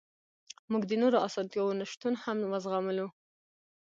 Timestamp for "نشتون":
1.79-2.13